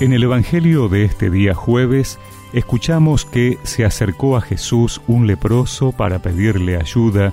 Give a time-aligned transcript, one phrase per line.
[0.00, 2.18] En el Evangelio de este día jueves
[2.52, 7.32] escuchamos que se acercó a Jesús un leproso para pedirle ayuda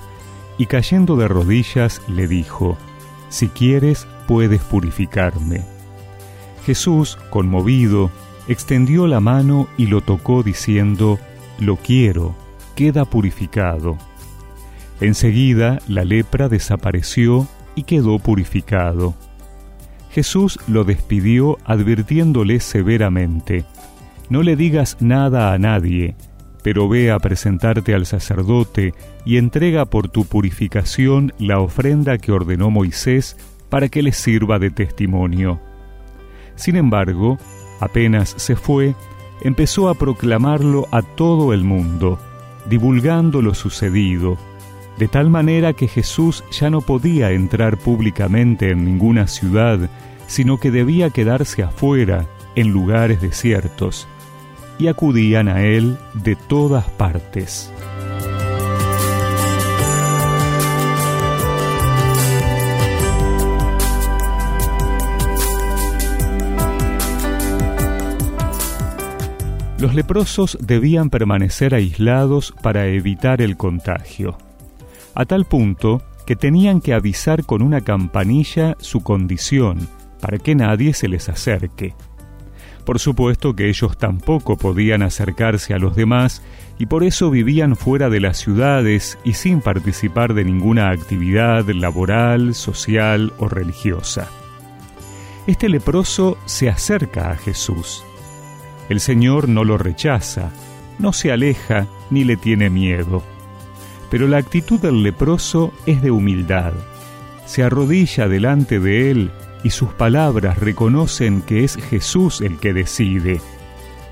[0.58, 2.78] y cayendo de rodillas le dijo,
[3.30, 5.62] Si quieres puedes purificarme.
[6.64, 8.12] Jesús, conmovido,
[8.46, 11.18] extendió la mano y lo tocó diciendo,
[11.58, 12.36] Lo quiero,
[12.76, 13.98] queda purificado.
[15.00, 19.16] Enseguida la lepra desapareció y quedó purificado.
[20.12, 23.64] Jesús lo despidió advirtiéndole severamente,
[24.28, 26.16] No le digas nada a nadie,
[26.62, 28.94] pero ve a presentarte al sacerdote
[29.24, 33.36] y entrega por tu purificación la ofrenda que ordenó Moisés
[33.68, 35.60] para que le sirva de testimonio.
[36.56, 37.38] Sin embargo,
[37.80, 38.94] apenas se fue,
[39.42, 42.18] empezó a proclamarlo a todo el mundo,
[42.68, 44.38] divulgando lo sucedido,
[44.98, 49.88] de tal manera que Jesús ya no podía entrar públicamente en ninguna ciudad,
[50.26, 54.06] sino que debía quedarse afuera, en lugares desiertos,
[54.78, 57.72] y acudían a él de todas partes.
[69.78, 74.36] Los leprosos debían permanecer aislados para evitar el contagio
[75.14, 79.88] a tal punto que tenían que avisar con una campanilla su condición
[80.20, 81.94] para que nadie se les acerque.
[82.84, 86.42] Por supuesto que ellos tampoco podían acercarse a los demás
[86.78, 92.54] y por eso vivían fuera de las ciudades y sin participar de ninguna actividad laboral,
[92.54, 94.28] social o religiosa.
[95.46, 98.04] Este leproso se acerca a Jesús.
[98.88, 100.50] El Señor no lo rechaza,
[100.98, 103.22] no se aleja ni le tiene miedo
[104.12, 106.74] pero la actitud del leproso es de humildad.
[107.46, 109.30] Se arrodilla delante de él
[109.64, 113.40] y sus palabras reconocen que es Jesús el que decide.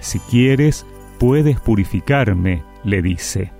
[0.00, 0.86] Si quieres,
[1.18, 3.52] puedes purificarme, le dice.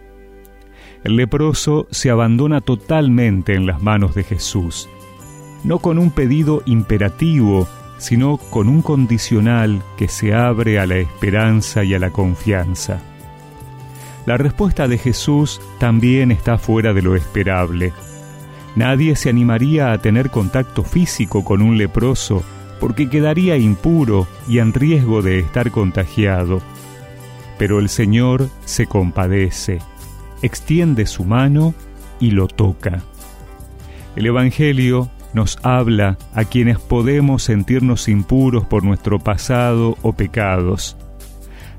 [1.05, 4.89] El leproso se abandona totalmente en las manos de Jesús,
[5.63, 7.69] no con un pedido imperativo,
[7.99, 13.03] sino con un condicional que se abre a la esperanza y a la confianza.
[14.27, 17.93] La respuesta de Jesús también está fuera de lo esperable.
[18.77, 22.43] Nadie se animaría a tener contacto físico con un leproso
[22.79, 26.61] porque quedaría impuro y en riesgo de estar contagiado.
[27.59, 29.79] Pero el Señor se compadece,
[30.43, 31.75] extiende su mano
[32.21, 33.03] y lo toca.
[34.17, 40.97] El Evangelio nos habla a quienes podemos sentirnos impuros por nuestro pasado o pecados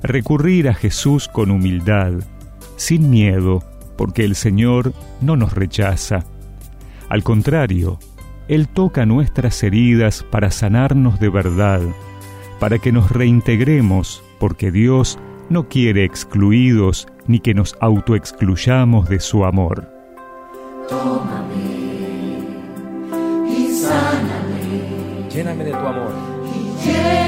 [0.04, 2.14] recurrir a Jesús con humildad,
[2.76, 3.64] sin miedo,
[3.98, 6.26] porque el Señor no nos rechaza.
[7.10, 8.00] Al contrario,
[8.48, 11.82] Él toca nuestras heridas para sanarnos de verdad,
[12.60, 15.20] para que nos reintegremos, porque Dios
[15.50, 19.92] no quiere excluidos ni que nos autoexcluyamos de su amor.
[20.90, 21.56] Tómame
[23.50, 25.30] y sáname.
[25.30, 27.21] Lléname de tu amor.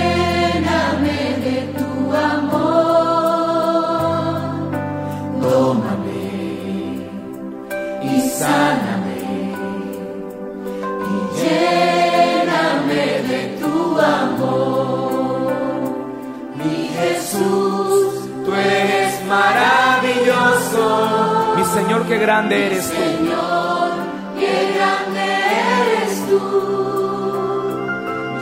[21.73, 22.95] Señor, qué grande eres tú.
[22.95, 23.91] Señor,
[24.39, 26.39] qué grande eres tú.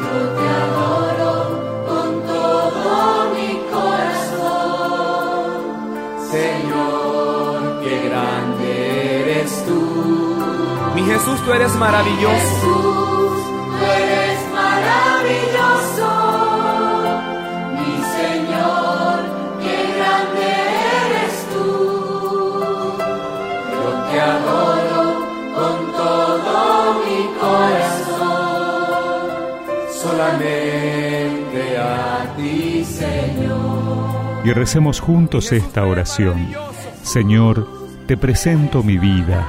[0.04, 1.34] Yo te adoro
[1.88, 4.82] con todo mi corazón.
[6.30, 8.68] Señor, qué grande
[9.22, 9.80] eres tú.
[10.96, 12.81] Mi Jesús, tú eres maravilloso.
[30.22, 34.46] Solamente a ti, Señor.
[34.46, 36.48] Y recemos juntos esta oración.
[37.02, 37.68] Señor,
[38.06, 39.48] te presento mi vida,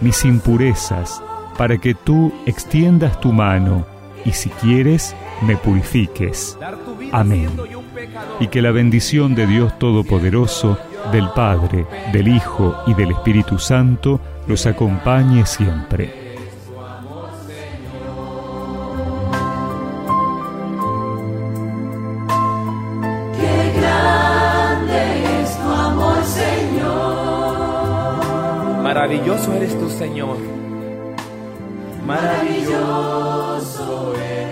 [0.00, 1.22] mis impurezas,
[1.58, 3.84] para que tú extiendas tu mano
[4.24, 6.56] y si quieres, me purifiques.
[7.12, 7.50] Amén.
[8.40, 10.78] Y que la bendición de Dios Todopoderoso,
[11.12, 11.84] del Padre,
[12.14, 16.23] del Hijo y del Espíritu Santo los acompañe siempre.
[29.04, 30.38] Maravilloso eres tú, Señor.
[32.06, 34.14] Maravilloso.
[34.16, 34.43] Maravilloso